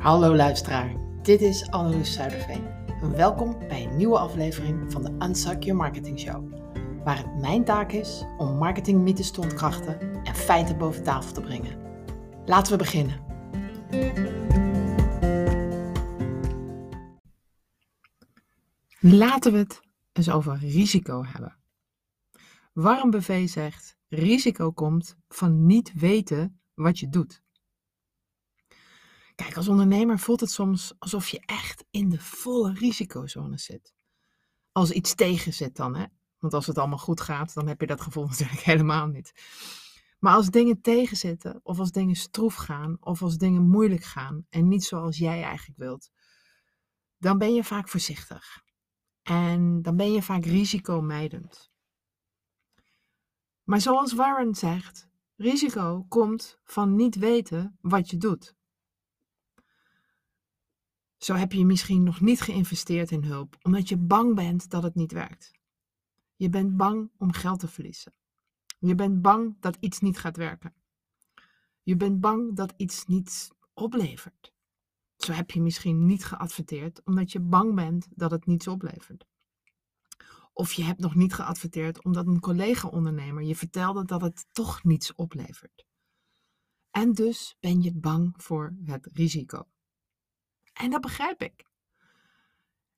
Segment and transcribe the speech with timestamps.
[0.00, 2.64] Hallo luisteraar, dit is Anneloes Zuiderveen.
[3.16, 6.52] Welkom bij een nieuwe aflevering van de Unsuck Your Marketing Show.
[7.04, 11.78] Waar het mijn taak is om marketingmythes te ontkrachten en feiten boven tafel te brengen.
[12.44, 13.20] Laten we beginnen.
[19.00, 19.80] Laten we het
[20.12, 21.56] eens over risico hebben.
[22.72, 27.42] Warren Buffet zegt: risico komt van niet weten wat je doet.
[29.40, 33.94] Kijk, als ondernemer voelt het soms alsof je echt in de volle risicozone zit.
[34.72, 36.04] Als iets tegen zit dan, hè?
[36.38, 39.32] Want als het allemaal goed gaat, dan heb je dat gevoel natuurlijk helemaal niet.
[40.18, 44.68] Maar als dingen tegenzitten, of als dingen stroef gaan, of als dingen moeilijk gaan en
[44.68, 46.10] niet zoals jij eigenlijk wilt,
[47.18, 48.62] dan ben je vaak voorzichtig.
[49.22, 51.70] En dan ben je vaak risicomijdend.
[53.62, 58.58] Maar zoals Warren zegt, risico komt van niet weten wat je doet.
[61.20, 64.94] Zo heb je misschien nog niet geïnvesteerd in hulp, omdat je bang bent dat het
[64.94, 65.50] niet werkt.
[66.36, 68.12] Je bent bang om geld te verliezen.
[68.78, 70.74] Je bent bang dat iets niet gaat werken.
[71.82, 74.52] Je bent bang dat iets niet oplevert.
[75.16, 79.26] Zo heb je misschien niet geadverteerd omdat je bang bent dat het niets oplevert.
[80.52, 85.14] Of je hebt nog niet geadverteerd omdat een collega-ondernemer je vertelde dat het toch niets
[85.14, 85.84] oplevert.
[86.90, 89.68] En dus ben je bang voor het risico.
[90.80, 91.66] En dat begrijp ik.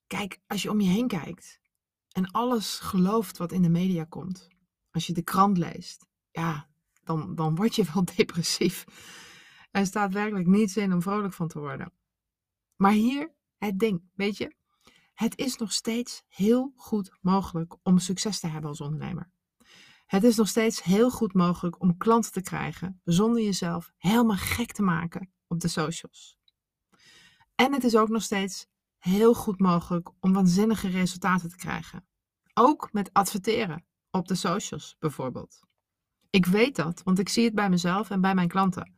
[0.07, 1.61] Kijk, als je om je heen kijkt
[2.09, 4.49] en alles gelooft wat in de media komt,
[4.91, 6.69] als je de krant leest, ja,
[7.05, 8.85] dan, dan word je wel depressief.
[9.71, 11.93] Er staat werkelijk niets in om vrolijk van te worden.
[12.77, 14.55] Maar hier het ding, weet je,
[15.15, 19.31] het is nog steeds heel goed mogelijk om succes te hebben als ondernemer.
[20.07, 24.73] Het is nog steeds heel goed mogelijk om klanten te krijgen zonder jezelf helemaal gek
[24.73, 26.41] te maken op de socials.
[27.55, 28.67] En het is ook nog steeds
[28.99, 32.07] heel goed mogelijk om waanzinnige resultaten te krijgen.
[32.55, 35.61] Ook met adverteren op de socials bijvoorbeeld.
[36.31, 38.95] Ik weet dat, want ik zie het bij mezelf en bij mijn klanten.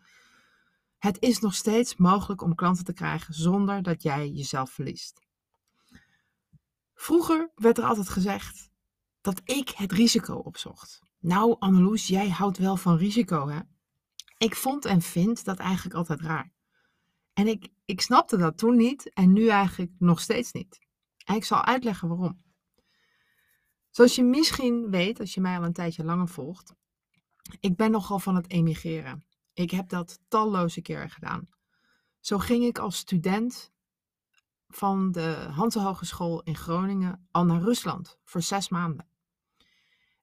[0.98, 5.20] Het is nog steeds mogelijk om klanten te krijgen zonder dat jij jezelf verliest.
[6.94, 8.70] Vroeger werd er altijd gezegd
[9.20, 11.02] dat ik het risico opzocht.
[11.18, 13.60] Nou, Anneloes, jij houdt wel van risico, hè?
[14.38, 16.53] Ik vond en vind dat eigenlijk altijd raar.
[17.34, 20.78] En ik, ik snapte dat toen niet en nu eigenlijk nog steeds niet.
[21.24, 22.42] En ik zal uitleggen waarom.
[23.90, 26.74] Zoals je misschien weet, als je mij al een tijdje langer volgt,
[27.60, 29.24] ik ben nogal van het emigreren.
[29.52, 31.48] Ik heb dat talloze keren gedaan.
[32.20, 33.72] Zo ging ik als student
[34.68, 39.08] van de Hanse Hogeschool in Groningen al naar Rusland voor zes maanden.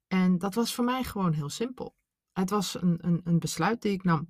[0.08, 1.96] En dat was voor mij gewoon heel simpel.
[2.34, 4.30] Het was een, een, een besluit die ik nam.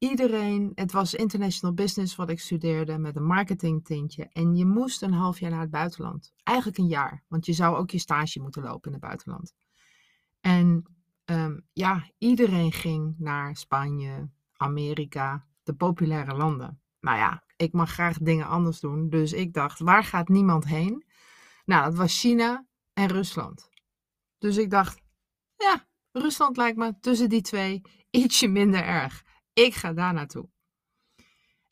[0.00, 4.28] Iedereen, het was international business wat ik studeerde met een marketing tintje.
[4.32, 6.32] En je moest een half jaar naar het buitenland.
[6.42, 9.54] Eigenlijk een jaar, want je zou ook je stage moeten lopen in het buitenland.
[10.40, 10.84] En
[11.24, 16.80] um, ja, iedereen ging naar Spanje, Amerika, de populaire landen.
[17.00, 19.08] Nou ja, ik mag graag dingen anders doen.
[19.08, 21.04] Dus ik dacht, waar gaat niemand heen?
[21.64, 23.70] Nou, dat was China en Rusland.
[24.38, 25.00] Dus ik dacht,
[25.56, 29.28] ja, Rusland lijkt me tussen die twee ietsje minder erg.
[29.66, 30.48] Ik ga daar naartoe.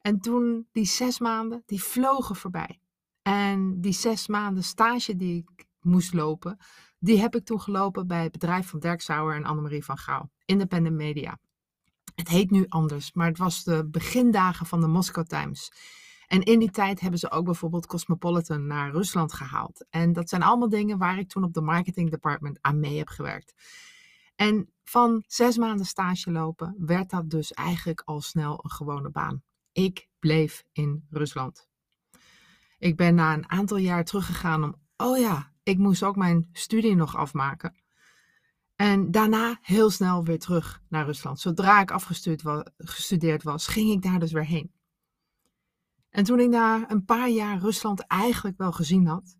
[0.00, 2.80] En toen die zes maanden, die vlogen voorbij.
[3.22, 6.58] En die zes maanden stage die ik moest lopen,
[6.98, 10.30] die heb ik toen gelopen bij het bedrijf van Dirk Sauer en Annemarie van Gouw,
[10.44, 11.38] Independent Media.
[12.14, 15.72] Het heet nu anders, maar het was de begindagen van de Moscow Times.
[16.26, 19.86] En in die tijd hebben ze ook bijvoorbeeld Cosmopolitan naar Rusland gehaald.
[19.90, 23.08] En dat zijn allemaal dingen waar ik toen op de marketing department aan mee heb
[23.08, 23.54] gewerkt.
[24.34, 29.42] En van zes maanden stage lopen werd dat dus eigenlijk al snel een gewone baan.
[29.72, 31.68] Ik bleef in Rusland.
[32.78, 36.94] Ik ben na een aantal jaar teruggegaan om, oh ja, ik moest ook mijn studie
[36.94, 37.74] nog afmaken.
[38.76, 41.40] En daarna heel snel weer terug naar Rusland.
[41.40, 44.72] Zodra ik afgestudeerd was, ging ik daar dus weer heen.
[46.10, 49.36] En toen ik na een paar jaar Rusland eigenlijk wel gezien had,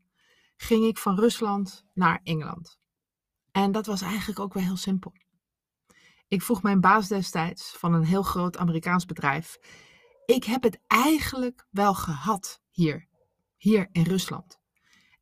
[0.57, 2.79] ging ik van Rusland naar Engeland.
[3.51, 5.13] En dat was eigenlijk ook wel heel simpel.
[6.29, 9.59] Ik vroeg mijn baas destijds van een heel groot Amerikaans bedrijf:
[10.27, 13.09] Ik heb het eigenlijk wel gehad hier,
[13.57, 14.59] hier in Rusland.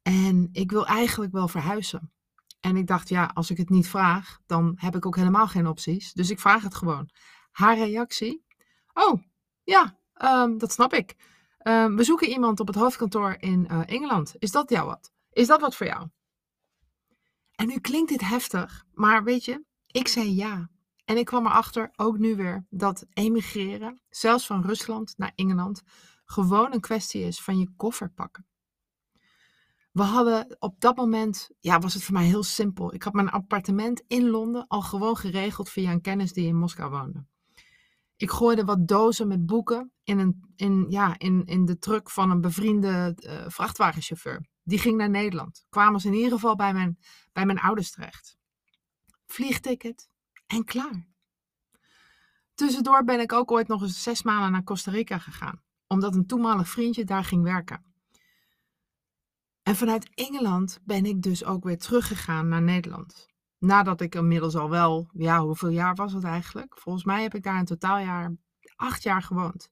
[0.03, 2.13] En ik wil eigenlijk wel verhuizen.
[2.61, 5.67] En ik dacht, ja, als ik het niet vraag, dan heb ik ook helemaal geen
[5.67, 6.13] opties.
[6.13, 7.11] Dus ik vraag het gewoon.
[7.51, 8.45] Haar reactie?
[8.93, 9.23] Oh,
[9.65, 11.15] ja, um, dat snap ik.
[11.63, 14.35] Um, we zoeken iemand op het hoofdkantoor in uh, Engeland.
[14.39, 15.13] Is dat jou wat?
[15.31, 16.09] Is dat wat voor jou?
[17.55, 20.71] En nu klinkt dit heftig, maar weet je, ik zei ja.
[21.07, 25.83] En ik kwam erachter, ook nu weer, dat emigreren, zelfs van Rusland naar Engeland,
[26.25, 28.47] gewoon een kwestie is van je koffer pakken.
[29.93, 32.95] We hadden op dat moment, ja, was het voor mij heel simpel.
[32.95, 36.91] Ik had mijn appartement in Londen al gewoon geregeld via een kennis die in Moskou
[36.91, 37.27] woonde.
[38.17, 42.31] Ik gooide wat dozen met boeken in, een, in, ja, in, in de truck van
[42.31, 44.47] een bevriende uh, vrachtwagenchauffeur.
[44.63, 45.67] Die ging naar Nederland.
[45.69, 46.99] Kwamen ze in ieder geval bij mijn,
[47.33, 48.37] bij mijn ouders terecht.
[49.27, 50.09] Vliegticket
[50.47, 51.07] en klaar.
[52.55, 56.27] Tussendoor ben ik ook ooit nog eens zes maanden naar Costa Rica gegaan, omdat een
[56.27, 57.85] toenmalig vriendje daar ging werken.
[59.63, 63.27] En vanuit Engeland ben ik dus ook weer teruggegaan naar Nederland.
[63.59, 66.79] Nadat ik inmiddels al wel, ja, hoeveel jaar was het eigenlijk?
[66.79, 68.37] Volgens mij heb ik daar een totaaljaar,
[68.77, 69.71] acht jaar gewoond.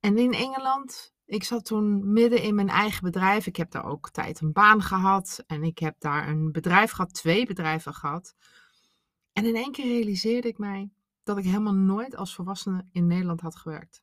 [0.00, 3.46] En in Engeland, ik zat toen midden in mijn eigen bedrijf.
[3.46, 5.44] Ik heb daar ook tijd een baan gehad.
[5.46, 8.34] En ik heb daar een bedrijf gehad, twee bedrijven gehad.
[9.32, 10.90] En in één keer realiseerde ik mij
[11.22, 14.02] dat ik helemaal nooit als volwassene in Nederland had gewerkt.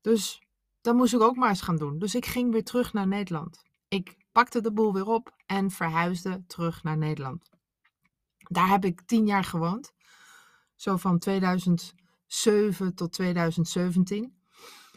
[0.00, 0.42] Dus
[0.80, 1.98] dat moest ik ook maar eens gaan doen.
[1.98, 3.62] Dus ik ging weer terug naar Nederland.
[3.88, 7.50] Ik pakte de boel weer op en verhuisde terug naar Nederland.
[8.38, 9.92] Daar heb ik tien jaar gewoond.
[10.76, 14.34] Zo van 2007 tot 2017.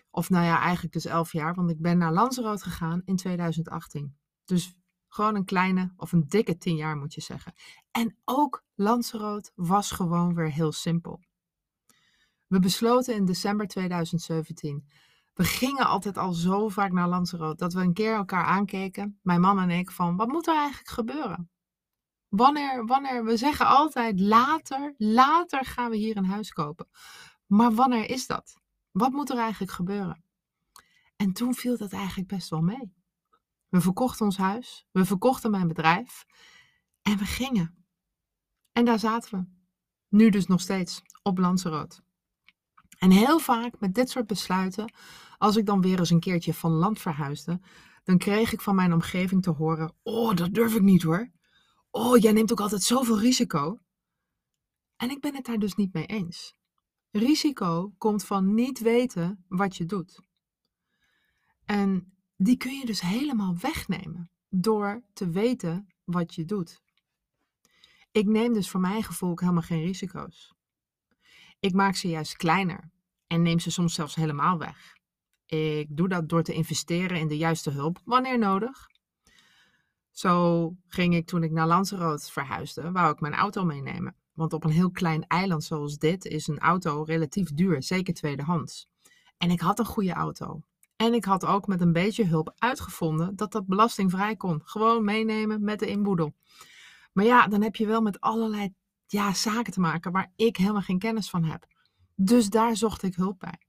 [0.10, 4.16] Of nou ja, eigenlijk dus elf jaar, want ik ben naar Lanzarote gegaan in 2018.
[4.46, 4.76] Dus
[5.14, 7.54] gewoon een kleine of een dikke tien jaar moet je zeggen.
[7.92, 11.22] En ook Lanzarote was gewoon weer heel simpel.
[12.48, 14.86] We besloten in december 2017
[15.34, 19.42] we gingen altijd al zo vaak naar Lanzarote dat we een keer elkaar aankeken, mijn
[19.42, 21.50] man en ik, van wat moet er eigenlijk gebeuren?
[22.28, 26.88] Wanneer, wanneer, we zeggen altijd later, later gaan we hier een huis kopen.
[27.46, 28.58] Maar wanneer is dat?
[28.92, 30.24] Wat moet er eigenlijk gebeuren?
[31.16, 32.94] En toen viel dat eigenlijk best wel mee.
[33.74, 36.26] We verkochten ons huis, we verkochten mijn bedrijf
[37.02, 37.86] en we gingen.
[38.72, 39.46] En daar zaten we.
[40.18, 42.04] Nu dus nog steeds op Lanzarote.
[42.98, 44.94] En heel vaak met dit soort besluiten,
[45.38, 47.62] als ik dan weer eens een keertje van land verhuisde,
[48.04, 51.32] dan kreeg ik van mijn omgeving te horen: Oh, dat durf ik niet hoor.
[51.92, 53.80] Oh, jij neemt ook altijd zoveel risico.
[54.96, 56.56] En ik ben het daar dus niet mee eens.
[57.12, 60.22] Risico komt van niet weten wat je doet.
[61.66, 62.13] En
[62.44, 66.82] die kun je dus helemaal wegnemen door te weten wat je doet.
[68.12, 70.54] Ik neem dus voor mijn gevoel helemaal geen risico's.
[71.60, 72.92] Ik maak ze juist kleiner
[73.28, 74.98] en neem ze soms zelfs helemaal weg.
[75.46, 78.90] Ik doe dat door te investeren in de juiste hulp wanneer nodig.
[80.12, 84.16] Zo ging ik toen ik naar Lanzarote verhuisde, wou ik mijn auto meenemen.
[84.34, 88.88] Want op een heel klein eiland zoals dit is een auto relatief duur, zeker tweedehands.
[89.38, 90.62] En ik had een goede auto.
[91.04, 94.62] En ik had ook met een beetje hulp uitgevonden dat dat belastingvrij kon.
[94.64, 96.36] Gewoon meenemen met de inboedel.
[97.14, 98.74] Maar ja, dan heb je wel met allerlei
[99.08, 101.66] ja, zaken te maken waar ik helemaal geen kennis van heb.
[102.16, 103.60] Dus daar zocht ik hulp bij.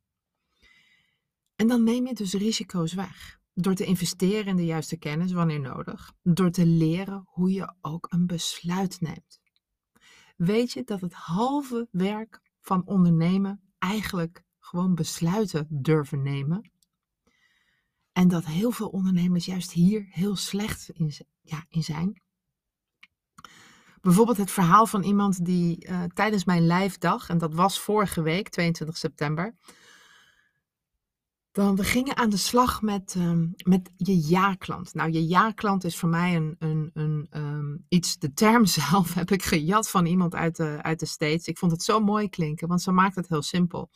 [1.56, 3.38] En dan neem je dus risico's weg.
[3.54, 6.12] Door te investeren in de juiste kennis wanneer nodig.
[6.22, 9.40] Door te leren hoe je ook een besluit neemt.
[10.36, 16.72] Weet je dat het halve werk van ondernemen eigenlijk gewoon besluiten durven nemen?
[18.14, 22.22] En dat heel veel ondernemers juist hier heel slecht in, ja, in zijn.
[24.00, 28.48] Bijvoorbeeld het verhaal van iemand die uh, tijdens mijn lijfdag, en dat was vorige week,
[28.48, 29.54] 22 september,
[31.52, 34.94] dan we gingen aan de slag met, um, met je ja-klant.
[34.94, 39.30] Nou, je ja-klant is voor mij een, een, een um, iets, de term zelf heb
[39.30, 41.46] ik gejat van iemand uit de, uit de States.
[41.46, 43.90] Ik vond het zo mooi klinken, want ze maakt het heel simpel.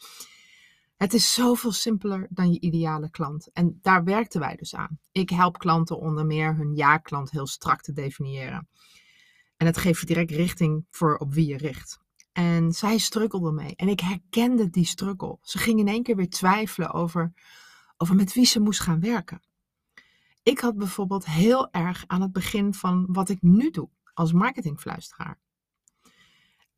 [0.98, 3.52] Het is zoveel simpeler dan je ideale klant.
[3.52, 4.98] En daar werkten wij dus aan.
[5.12, 8.68] Ik help klanten onder meer hun ja-klant heel strak te definiëren.
[9.56, 11.98] En het geeft direct richting voor op wie je richt.
[12.32, 13.76] En zij strukkelde mee.
[13.76, 15.38] En ik herkende die struggle.
[15.42, 17.32] Ze ging in één keer weer twijfelen over,
[17.96, 19.42] over met wie ze moest gaan werken.
[20.42, 25.38] Ik had bijvoorbeeld heel erg aan het begin van wat ik nu doe als marketingfluisteraar.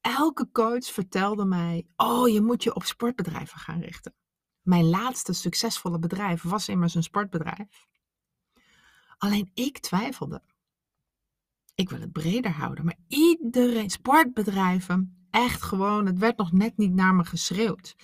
[0.00, 4.14] Elke coach vertelde mij: Oh, je moet je op sportbedrijven gaan richten.
[4.62, 7.87] Mijn laatste succesvolle bedrijf was immers een sportbedrijf.
[9.19, 10.42] Alleen ik twijfelde.
[11.75, 16.92] Ik wil het breder houden, maar iedereen, sportbedrijven, echt gewoon, het werd nog net niet
[16.92, 17.97] naar me geschreeuwd.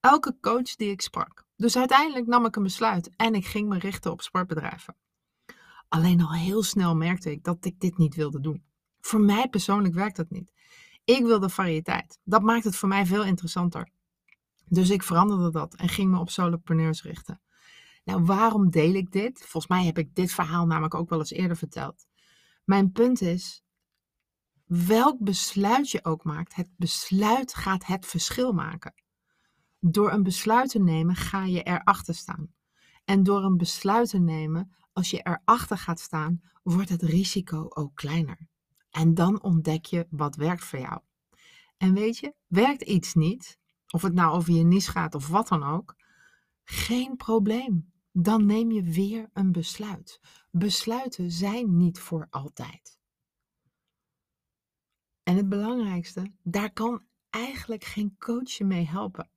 [0.00, 1.44] Elke coach die ik sprak.
[1.56, 4.96] Dus uiteindelijk nam ik een besluit en ik ging me richten op sportbedrijven.
[5.88, 8.64] Alleen al heel snel merkte ik dat ik dit niet wilde doen.
[9.00, 10.52] Voor mij persoonlijk werkt dat niet.
[11.16, 12.18] Ik wilde variëteit.
[12.24, 13.88] Dat maakt het voor mij veel interessanter.
[14.64, 17.40] Dus ik veranderde dat en ging me op solopreneurs richten.
[18.04, 19.38] Nou, waarom deel ik dit?
[19.38, 22.06] Volgens mij heb ik dit verhaal namelijk ook wel eens eerder verteld.
[22.64, 23.62] Mijn punt is,
[24.66, 28.94] welk besluit je ook maakt, het besluit gaat het verschil maken.
[29.78, 32.54] Door een besluit te nemen ga je erachter staan.
[33.04, 37.94] En door een besluit te nemen, als je erachter gaat staan, wordt het risico ook
[37.94, 38.50] kleiner.
[38.92, 41.00] En dan ontdek je wat werkt voor jou.
[41.76, 43.58] En weet je, werkt iets niet,
[43.90, 45.96] of het nou over je niche gaat of wat dan ook,
[46.64, 47.92] geen probleem.
[48.12, 50.20] Dan neem je weer een besluit.
[50.50, 52.98] Besluiten zijn niet voor altijd.
[55.22, 59.30] En het belangrijkste, daar kan eigenlijk geen coach je mee helpen.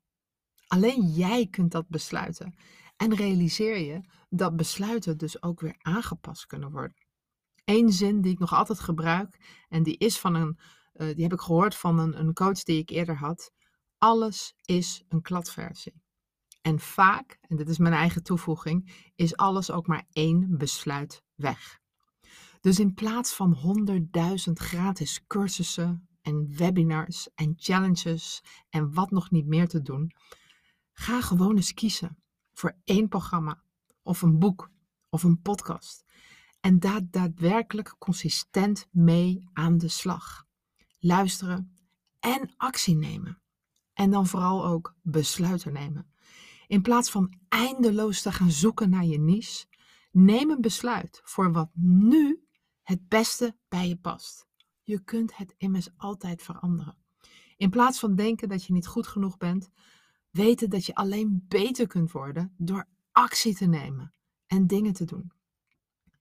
[0.68, 2.56] Alleen jij kunt dat besluiten.
[2.98, 7.05] En realiseer je dat besluiten dus ook weer aangepast kunnen worden.
[7.66, 10.60] Eén zin die ik nog altijd gebruik, en die is van een,
[10.94, 13.52] uh, die heb ik gehoord van een, een coach die ik eerder had.
[13.98, 16.04] Alles is een kladversie.
[16.62, 21.80] En vaak, en dit is mijn eigen toevoeging, is alles ook maar één besluit weg.
[22.62, 23.78] Dus in plaats van
[24.48, 30.12] 100.000 gratis cursussen en webinars en challenges en wat nog niet meer te doen,
[30.92, 32.18] ga gewoon eens kiezen
[32.54, 33.64] voor één programma
[34.04, 34.72] of een boek
[35.10, 36.05] of een podcast.
[36.66, 40.46] En daar daadwerkelijk consistent mee aan de slag.
[41.00, 41.76] Luisteren
[42.20, 43.42] en actie nemen.
[43.94, 46.12] En dan vooral ook besluiten nemen.
[46.68, 49.66] In plaats van eindeloos te gaan zoeken naar je niche,
[50.12, 52.48] neem een besluit voor wat nu
[52.82, 54.48] het beste bij je past.
[54.82, 56.98] Je kunt het immers altijd veranderen.
[57.58, 59.70] In plaats van denken dat je niet goed genoeg bent,
[60.30, 64.14] weten dat je alleen beter kunt worden door actie te nemen
[64.48, 65.35] en dingen te doen.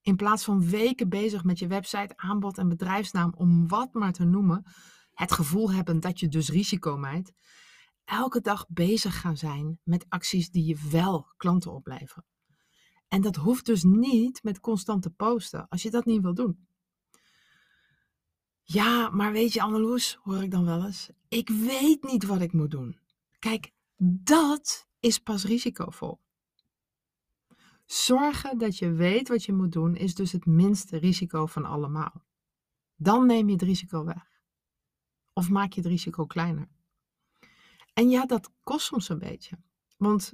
[0.04, 4.24] In plaats van weken bezig met je website, aanbod en bedrijfsnaam om wat maar te
[4.24, 4.64] noemen,
[5.14, 7.32] het gevoel hebben dat je dus risico mijt,
[8.04, 12.24] elke dag bezig gaan zijn met acties die je wel klanten opleveren.
[13.08, 16.66] En dat hoeft dus niet met constant te posten als je dat niet wil doen.
[18.62, 22.52] Ja, maar weet je, Anneloes, hoor ik dan wel eens, ik weet niet wat ik
[22.52, 22.98] moet doen.
[23.38, 26.23] Kijk, dat is pas risicovol.
[27.84, 32.24] Zorgen dat je weet wat je moet doen is dus het minste risico van allemaal.
[32.96, 34.40] Dan neem je het risico weg.
[35.32, 36.68] Of maak je het risico kleiner.
[37.92, 39.58] En ja, dat kost soms een beetje.
[39.96, 40.32] Want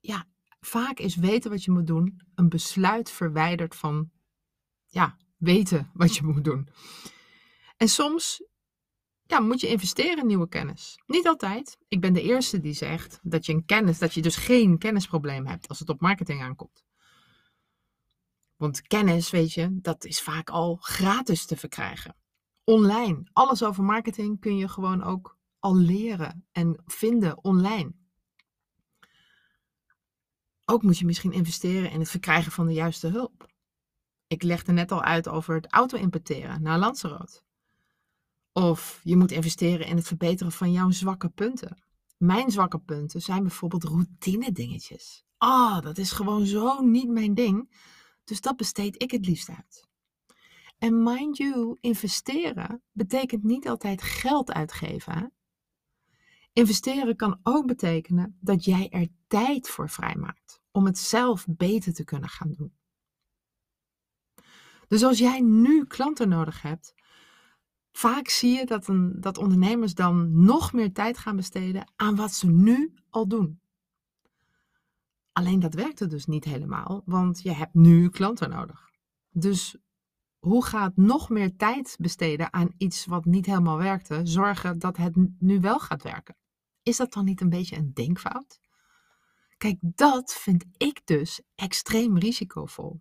[0.00, 0.26] ja,
[0.60, 4.10] vaak is weten wat je moet doen een besluit verwijderd van
[4.86, 6.68] ja, weten wat je moet doen.
[7.76, 8.42] En soms
[9.28, 11.02] ja, moet je investeren in nieuwe kennis.
[11.06, 11.78] Niet altijd.
[11.88, 15.46] Ik ben de eerste die zegt dat je een kennis, dat je dus geen kennisprobleem
[15.46, 16.84] hebt als het op marketing aankomt.
[18.56, 22.16] Want kennis, weet je, dat is vaak al gratis te verkrijgen.
[22.64, 23.28] Online.
[23.32, 27.92] Alles over marketing kun je gewoon ook al leren en vinden online.
[30.64, 33.46] Ook moet je misschien investeren in het verkrijgen van de juiste hulp.
[34.26, 37.46] Ik legde net al uit over het auto-importeren naar Lanzarote.
[38.58, 41.82] Of je moet investeren in het verbeteren van jouw zwakke punten.
[42.16, 45.24] Mijn zwakke punten zijn bijvoorbeeld routine dingetjes.
[45.36, 47.76] Ah, oh, dat is gewoon zo niet mijn ding.
[48.24, 49.88] Dus dat besteed ik het liefst uit.
[50.78, 55.32] En mind you, investeren betekent niet altijd geld uitgeven.
[56.52, 62.04] Investeren kan ook betekenen dat jij er tijd voor vrijmaakt om het zelf beter te
[62.04, 62.72] kunnen gaan doen.
[64.88, 66.94] Dus als jij nu klanten nodig hebt,
[67.98, 72.32] vaak zie je dat, een, dat ondernemers dan nog meer tijd gaan besteden aan wat
[72.32, 73.60] ze nu al doen.
[75.32, 78.90] Alleen dat werkt er dus niet helemaal, want je hebt nu klanten nodig.
[79.30, 79.76] Dus
[80.38, 85.16] hoe gaat nog meer tijd besteden aan iets wat niet helemaal werkte, zorgen dat het
[85.38, 86.36] nu wel gaat werken?
[86.82, 88.60] Is dat dan niet een beetje een denkfout?
[89.56, 93.00] Kijk, dat vind ik dus extreem risicovol.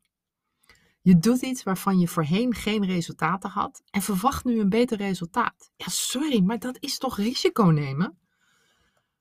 [1.07, 5.71] Je doet iets waarvan je voorheen geen resultaten had en verwacht nu een beter resultaat.
[5.75, 8.19] Ja, sorry, maar dat is toch risico nemen?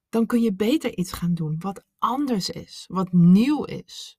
[0.09, 4.19] Dan kun je beter iets gaan doen wat anders is, wat nieuw is.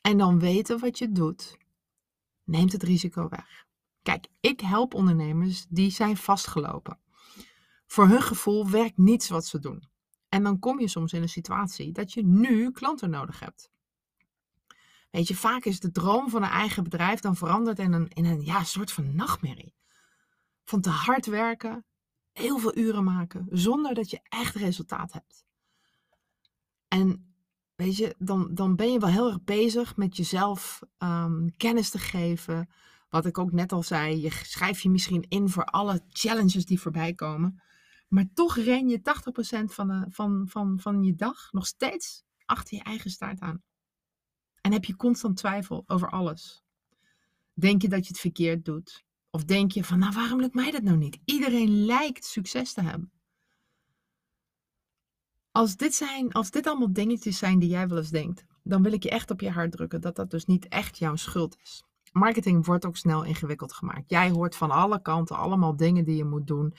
[0.00, 1.56] En dan weten wat je doet,
[2.44, 3.66] neemt het risico weg.
[4.02, 7.00] Kijk, ik help ondernemers die zijn vastgelopen.
[7.86, 9.88] Voor hun gevoel werkt niets wat ze doen.
[10.28, 13.74] En dan kom je soms in een situatie dat je nu klanten nodig hebt.
[15.10, 18.24] Weet je, vaak is de droom van een eigen bedrijf dan veranderd in een, in
[18.24, 19.74] een ja, soort van nachtmerrie.
[20.64, 21.84] Van te hard werken,
[22.32, 25.44] heel veel uren maken, zonder dat je echt resultaat hebt.
[26.88, 27.34] En
[27.74, 31.98] weet je, dan, dan ben je wel heel erg bezig met jezelf um, kennis te
[31.98, 32.70] geven.
[33.08, 36.80] Wat ik ook net al zei, je schrijf je misschien in voor alle challenges die
[36.80, 37.62] voorbij komen.
[38.08, 39.02] Maar toch ren je 80%
[39.64, 43.62] van, de, van, van, van je dag nog steeds achter je eigen staart aan.
[44.66, 46.62] En heb je constant twijfel over alles.
[47.54, 49.04] Denk je dat je het verkeerd doet?
[49.30, 51.18] Of denk je van, nou waarom lukt mij dat nou niet?
[51.24, 53.10] Iedereen lijkt succes te hebben.
[55.50, 58.92] Als dit, zijn, als dit allemaal dingetjes zijn die jij wel eens denkt, dan wil
[58.92, 61.84] ik je echt op je hart drukken dat dat dus niet echt jouw schuld is.
[62.12, 64.10] Marketing wordt ook snel ingewikkeld gemaakt.
[64.10, 66.74] Jij hoort van alle kanten allemaal dingen die je moet doen.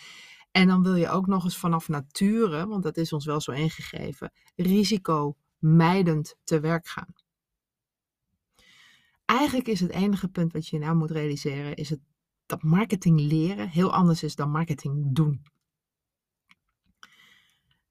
[0.52, 3.52] En dan wil je ook nog eens vanaf nature, want dat is ons wel zo
[3.52, 7.26] ingegeven, risicomijdend te werk gaan.
[9.28, 11.96] Eigenlijk is het enige punt wat je nou moet realiseren, is
[12.46, 15.42] dat marketing leren heel anders is dan marketing doen.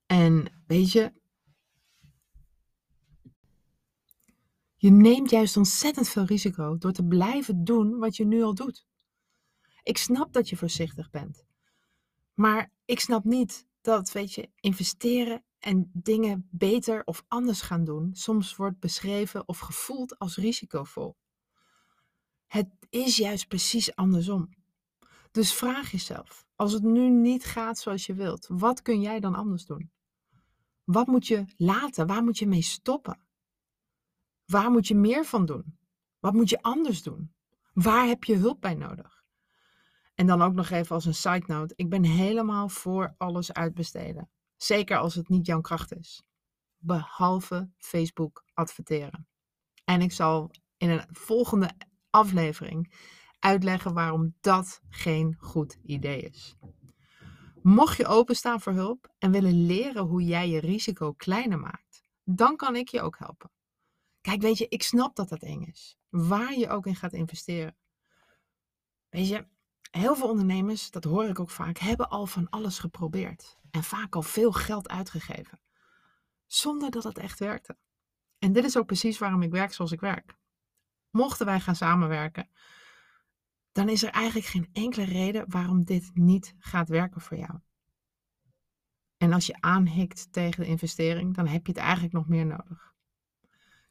[0.07, 1.13] En weet je,
[4.77, 8.87] je neemt juist ontzettend veel risico door te blijven doen wat je nu al doet.
[9.83, 11.45] Ik snap dat je voorzichtig bent.
[12.35, 18.15] Maar ik snap niet dat, weet je, investeren en dingen beter of anders gaan doen
[18.15, 21.17] soms wordt beschreven of gevoeld als risicovol.
[22.47, 24.55] Het is juist precies andersom.
[25.31, 29.35] Dus vraag jezelf, als het nu niet gaat zoals je wilt, wat kun jij dan
[29.35, 29.91] anders doen?
[30.85, 32.07] Wat moet je laten?
[32.07, 33.21] Waar moet je mee stoppen?
[34.45, 35.79] Waar moet je meer van doen?
[36.19, 37.35] Wat moet je anders doen?
[37.73, 39.25] Waar heb je hulp bij nodig?
[40.15, 44.31] En dan ook nog even als een side note: ik ben helemaal voor alles uitbesteden.
[44.57, 46.23] Zeker als het niet jouw kracht is.
[46.79, 49.29] Behalve Facebook adverteren.
[49.85, 51.71] En ik zal in een volgende
[52.17, 52.93] aflevering
[53.39, 56.57] uitleggen waarom dat geen goed idee is.
[57.63, 62.57] Mocht je openstaan voor hulp en willen leren hoe jij je risico kleiner maakt, dan
[62.57, 63.51] kan ik je ook helpen.
[64.21, 65.97] Kijk, weet je, ik snap dat dat eng is.
[66.09, 67.77] Waar je ook in gaat investeren.
[69.09, 69.47] Weet je,
[69.91, 73.59] heel veel ondernemers, dat hoor ik ook vaak, hebben al van alles geprobeerd.
[73.71, 75.61] En vaak al veel geld uitgegeven.
[76.47, 77.77] Zonder dat het echt werkte.
[78.39, 80.37] En dit is ook precies waarom ik werk zoals ik werk.
[81.17, 82.49] Mochten wij gaan samenwerken,
[83.73, 87.59] dan is er eigenlijk geen enkele reden waarom dit niet gaat werken voor jou.
[89.17, 92.95] En als je aanhikt tegen de investering, dan heb je het eigenlijk nog meer nodig.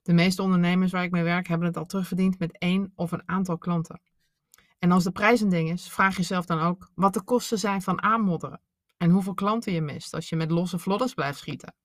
[0.01, 3.29] De meeste ondernemers waar ik mee werk hebben het al terugverdiend met één of een
[3.29, 4.01] aantal klanten.
[4.79, 7.81] En als de prijs een ding is, vraag jezelf dan ook wat de kosten zijn
[7.81, 8.61] van aanmodderen
[8.97, 11.75] en hoeveel klanten je mist als je met losse vlodders blijft schieten.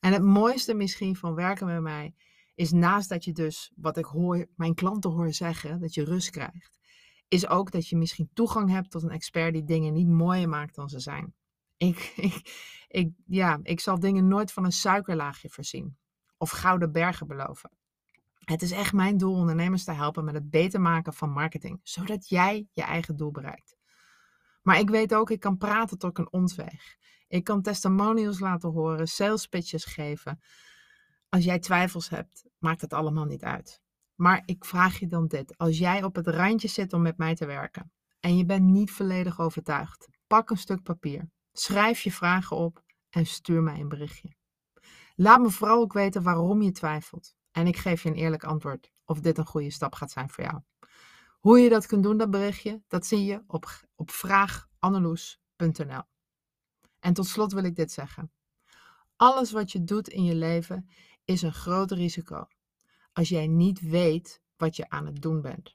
[0.00, 2.14] En het mooiste misschien van werken met mij
[2.58, 6.30] is naast dat je dus, wat ik hoor, mijn klanten hoor zeggen, dat je rust
[6.30, 6.78] krijgt,
[7.28, 10.74] is ook dat je misschien toegang hebt tot een expert die dingen niet mooier maakt
[10.74, 11.34] dan ze zijn.
[11.76, 12.34] Ik, ik,
[12.88, 15.96] ik, ja, ik zal dingen nooit van een suikerlaagje voorzien
[16.36, 17.70] of gouden bergen beloven.
[18.38, 22.28] Het is echt mijn doel ondernemers te helpen met het beter maken van marketing, zodat
[22.28, 23.76] jij je eigen doel bereikt.
[24.62, 26.96] Maar ik weet ook, ik kan praten tot een ontweg.
[27.28, 30.40] Ik kan testimonials laten horen, sales pitches geven.
[31.28, 33.82] Als jij twijfels hebt, maakt het allemaal niet uit.
[34.14, 37.34] Maar ik vraag je dan dit: als jij op het randje zit om met mij
[37.34, 42.56] te werken en je bent niet volledig overtuigd, pak een stuk papier, schrijf je vragen
[42.56, 44.36] op en stuur mij een berichtje.
[45.14, 47.36] Laat me vooral ook weten waarom je twijfelt.
[47.50, 50.44] En ik geef je een eerlijk antwoord of dit een goede stap gaat zijn voor
[50.44, 50.60] jou.
[51.38, 54.10] Hoe je dat kunt doen, dat berichtje, dat zie je op, op.
[57.00, 58.32] En tot slot wil ik dit zeggen.
[59.16, 60.88] Alles wat je doet in je leven
[61.28, 62.48] is een groot risico
[63.12, 65.72] als jij niet weet wat je aan het doen bent.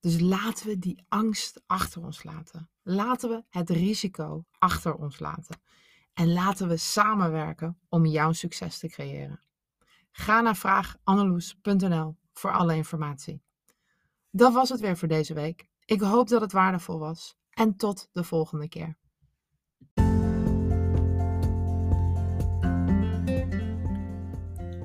[0.00, 2.70] Dus laten we die angst achter ons laten.
[2.82, 5.60] Laten we het risico achter ons laten.
[6.12, 9.40] En laten we samenwerken om jouw succes te creëren.
[10.10, 13.42] Ga naar vraaganneloes.nl voor alle informatie.
[14.30, 15.68] Dat was het weer voor deze week.
[15.84, 17.36] Ik hoop dat het waardevol was.
[17.50, 18.96] En tot de volgende keer.